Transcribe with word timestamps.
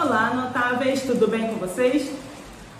Olá, 0.00 0.32
notáveis, 0.32 1.02
tudo 1.02 1.26
bem 1.26 1.48
com 1.48 1.54
vocês? 1.54 2.08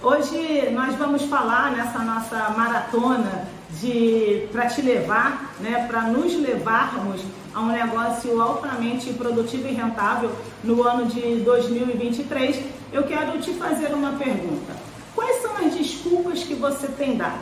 Hoje 0.01 0.71
nós 0.71 0.95
vamos 0.95 1.23
falar 1.25 1.73
nessa 1.73 1.99
nossa 1.99 2.51
maratona 2.51 3.49
de 3.73 4.47
para 4.53 4.69
te 4.69 4.81
levar, 4.83 5.53
né, 5.59 5.85
para 5.89 6.03
nos 6.03 6.33
levarmos 6.37 7.21
a 7.53 7.59
um 7.59 7.73
negócio 7.73 8.41
altamente 8.41 9.13
produtivo 9.15 9.67
e 9.67 9.73
rentável 9.73 10.31
no 10.63 10.85
ano 10.85 11.07
de 11.07 11.41
2023. 11.41 12.65
Eu 12.93 13.03
quero 13.03 13.41
te 13.41 13.53
fazer 13.55 13.93
uma 13.93 14.13
pergunta. 14.13 14.77
Quais 15.13 15.43
são 15.43 15.57
as 15.57 15.75
desculpas 15.75 16.45
que 16.45 16.55
você 16.55 16.87
tem 16.87 17.17
dado? 17.17 17.41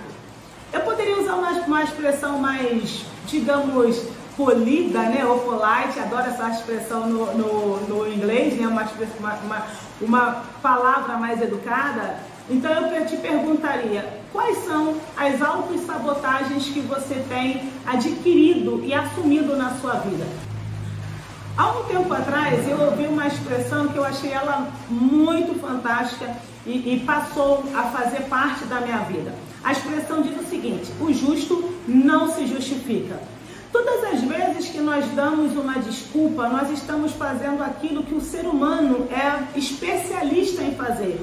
Eu 0.72 0.80
poderia 0.80 1.20
usar 1.20 1.34
uma, 1.34 1.50
uma 1.50 1.82
expressão 1.82 2.38
mais, 2.38 3.04
digamos, 3.26 4.06
polida, 4.36 5.00
né, 5.02 5.24
ou 5.24 5.38
polite, 5.40 5.98
adoro 5.98 6.28
essa 6.28 6.50
expressão 6.50 7.08
no, 7.08 7.34
no, 7.34 7.80
no 7.88 8.12
inglês, 8.12 8.54
né, 8.54 8.68
uma, 8.68 8.86
uma, 9.18 9.66
uma 10.00 10.44
palavra 10.62 11.16
mais 11.16 11.40
educada. 11.40 12.18
Então 12.48 12.70
eu 12.70 13.06
te 13.06 13.16
perguntaria, 13.16 14.20
quais 14.32 14.58
são 14.64 14.94
as 15.16 15.42
autossabotagens 15.42 16.68
que 16.68 16.80
você 16.80 17.14
tem 17.28 17.72
adquirido 17.86 18.82
e 18.84 18.94
assumido 18.94 19.56
na 19.56 19.70
sua 19.80 19.94
vida? 19.94 20.26
Há 21.56 21.70
um 21.70 21.84
tempo 21.84 22.12
atrás 22.12 22.68
eu 22.68 22.78
ouvi 22.78 23.06
uma 23.06 23.26
expressão 23.26 23.88
que 23.88 23.96
eu 23.96 24.04
achei 24.04 24.30
ela 24.30 24.68
muito 24.90 25.58
fantástica 25.58 26.36
e, 26.66 26.94
e 26.94 27.02
passou 27.06 27.64
a 27.74 27.84
fazer 27.84 28.24
parte 28.24 28.66
da 28.66 28.80
minha 28.82 28.98
vida. 28.98 29.34
A 29.64 29.72
expressão 29.72 30.20
diz 30.20 30.38
o 30.38 30.44
seguinte: 30.44 30.92
o 31.00 31.12
justo 31.12 31.72
não 31.88 32.30
se 32.30 32.46
justifica. 32.46 33.18
Todas 33.72 34.04
as 34.04 34.15
que 34.76 34.82
nós 34.82 35.06
damos 35.12 35.56
uma 35.56 35.78
desculpa, 35.78 36.50
nós 36.50 36.70
estamos 36.70 37.12
fazendo 37.12 37.62
aquilo 37.62 38.02
que 38.02 38.14
o 38.14 38.20
ser 38.20 38.44
humano 38.44 39.08
é 39.10 39.58
especialista 39.58 40.62
em 40.62 40.74
fazer, 40.74 41.18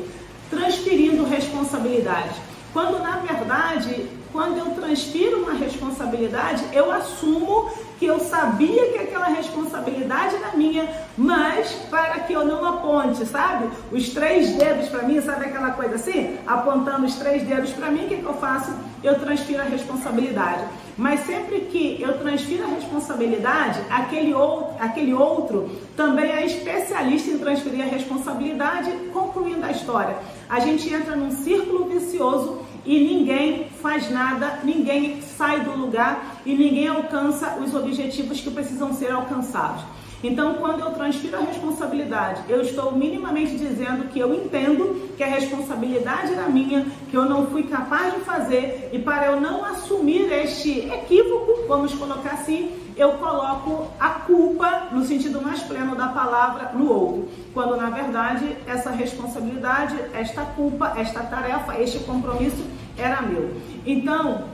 transferindo 0.49 1.23
responsabilidade. 1.23 2.33
Quando 2.73 2.97
na 2.97 3.17
verdade, 3.17 4.09
quando 4.31 4.57
eu 4.57 4.71
transfiro 4.71 5.43
uma 5.43 5.53
responsabilidade, 5.53 6.63
eu 6.73 6.91
assumo 6.91 7.69
que 8.03 8.07
eu 8.07 8.19
sabia 8.19 8.91
que 8.91 8.97
aquela 8.97 9.27
responsabilidade 9.27 10.35
era 10.35 10.57
minha, 10.57 10.85
mas 11.17 11.71
para 11.89 12.19
que 12.19 12.33
eu 12.33 12.43
não 12.43 12.65
aponte, 12.65 13.25
sabe? 13.25 13.69
Os 13.93 14.09
três 14.09 14.55
dedos 14.55 14.89
para 14.89 15.03
mim, 15.03 15.21
sabe 15.21 15.45
aquela 15.45 15.71
coisa 15.71 15.95
assim? 15.95 16.37
Apontando 16.45 17.05
os 17.05 17.15
três 17.15 17.43
dedos 17.43 17.71
para 17.71 17.89
mim, 17.89 18.03
o 18.03 18.07
que, 18.09 18.17
que 18.17 18.25
eu 18.25 18.33
faço? 18.33 18.75
Eu 19.01 19.17
transfiro 19.21 19.61
a 19.61 19.63
responsabilidade. 19.63 20.65
Mas 20.97 21.21
sempre 21.21 21.61
que 21.61 21.97
eu 22.01 22.19
transfiro 22.19 22.65
a 22.65 22.67
responsabilidade, 22.67 23.79
aquele 23.89 24.33
outro, 24.33 24.75
aquele 24.81 25.13
outro 25.13 25.69
também 25.95 26.29
é 26.29 26.45
especialista 26.45 27.31
em 27.31 27.37
transferir 27.37 27.85
a 27.85 27.87
responsabilidade, 27.87 28.91
concluindo 29.13 29.65
a 29.65 29.71
história. 29.71 30.17
A 30.49 30.59
gente 30.59 30.93
entra 30.93 31.15
num 31.15 31.31
círculo 31.31 31.85
vicioso 31.85 32.59
e 32.85 32.99
ninguém 32.99 33.69
faz 33.81 34.11
nada, 34.11 34.59
ninguém 34.63 35.21
sai 35.21 35.61
do 35.61 35.71
lugar 35.71 36.41
e 36.45 36.53
ninguém 36.53 36.87
alcança 36.87 37.57
os 37.63 37.73
objetivos 37.93 38.41
que 38.41 38.49
precisam 38.49 38.91
ser 38.93 39.11
alcançados. 39.11 39.83
Então, 40.23 40.53
quando 40.55 40.79
eu 40.79 40.91
transfiro 40.91 41.37
a 41.37 41.41
responsabilidade, 41.41 42.41
eu 42.47 42.61
estou 42.61 42.93
minimamente 42.93 43.57
dizendo 43.57 44.07
que 44.07 44.19
eu 44.19 44.33
entendo 44.33 45.11
que 45.17 45.23
a 45.23 45.27
responsabilidade 45.27 46.31
era 46.31 46.47
minha, 46.47 46.85
que 47.11 47.15
eu 47.15 47.25
não 47.25 47.47
fui 47.47 47.63
capaz 47.63 48.13
de 48.13 48.21
fazer 48.21 48.89
e 48.93 48.99
para 48.99 49.27
eu 49.27 49.41
não 49.41 49.65
assumir 49.65 50.31
este 50.31 50.89
equívoco, 50.89 51.67
vamos 51.67 51.93
colocar 51.93 52.31
assim, 52.31 52.71
eu 52.95 53.13
coloco 53.13 53.91
a 53.99 54.09
culpa, 54.11 54.87
no 54.93 55.03
sentido 55.03 55.41
mais 55.41 55.61
pleno 55.61 55.93
da 55.93 56.07
palavra, 56.07 56.71
no 56.73 56.89
outro. 56.89 57.29
Quando 57.53 57.75
na 57.75 57.89
verdade 57.89 58.55
essa 58.65 58.91
responsabilidade, 58.91 59.95
esta 60.13 60.45
culpa, 60.45 60.93
esta 60.95 61.21
tarefa, 61.21 61.77
este 61.81 61.99
compromisso 61.99 62.63
era 62.97 63.21
meu. 63.21 63.57
Então, 63.85 64.45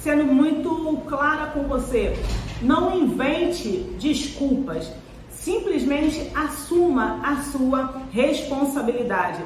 sendo 0.00 0.24
muito 0.26 1.02
clara 1.08 1.46
com 1.46 1.64
você, 1.64 2.16
não 2.62 2.96
invente 2.96 3.86
desculpas. 3.98 4.90
Simplesmente 5.30 6.30
assuma 6.34 7.20
a 7.22 7.42
sua 7.42 8.02
responsabilidade. 8.12 9.42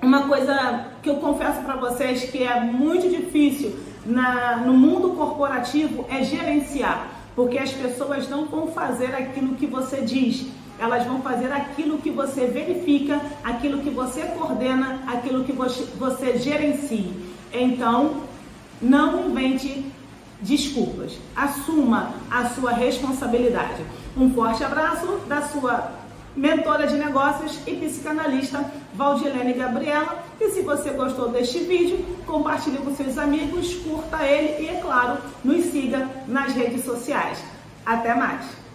Uma 0.00 0.28
coisa 0.28 0.86
que 1.02 1.10
eu 1.10 1.16
confesso 1.16 1.60
para 1.62 1.76
vocês 1.76 2.30
que 2.30 2.42
é 2.42 2.60
muito 2.60 3.08
difícil 3.08 3.76
na, 4.06 4.56
no 4.58 4.72
mundo 4.72 5.10
corporativo 5.10 6.06
é 6.08 6.22
gerenciar, 6.22 7.08
porque 7.34 7.58
as 7.58 7.72
pessoas 7.72 8.28
não 8.28 8.46
vão 8.46 8.68
fazer 8.68 9.14
aquilo 9.14 9.56
que 9.56 9.66
você 9.66 10.00
diz, 10.00 10.46
elas 10.78 11.04
vão 11.04 11.20
fazer 11.20 11.52
aquilo 11.52 11.98
que 11.98 12.10
você 12.10 12.46
verifica, 12.46 13.20
aquilo 13.42 13.80
que 13.80 13.90
você 13.90 14.22
coordena, 14.22 15.00
aquilo 15.06 15.44
que 15.44 15.52
você, 15.52 15.84
você 15.98 16.38
gerencia. 16.38 17.10
Então, 17.52 18.22
não 18.80 19.28
invente 19.28 19.84
desculpas. 20.40 21.18
Assuma 21.34 22.14
a 22.30 22.48
sua 22.50 22.72
responsabilidade. 22.72 23.82
Um 24.16 24.32
forte 24.32 24.62
abraço 24.64 25.06
da 25.26 25.42
sua 25.42 25.92
mentora 26.36 26.86
de 26.86 26.96
negócios 26.96 27.58
e 27.66 27.74
psicanalista 27.76 28.64
Valdilene 28.94 29.54
Gabriela. 29.54 30.24
E 30.40 30.50
se 30.50 30.62
você 30.62 30.90
gostou 30.90 31.28
deste 31.30 31.60
vídeo, 31.60 32.04
compartilhe 32.26 32.78
com 32.78 32.94
seus 32.94 33.18
amigos, 33.18 33.74
curta 33.74 34.24
ele 34.24 34.64
e, 34.64 34.68
é 34.68 34.80
claro, 34.80 35.18
nos 35.44 35.64
siga 35.66 36.08
nas 36.26 36.52
redes 36.52 36.84
sociais. 36.84 37.38
Até 37.84 38.14
mais! 38.14 38.67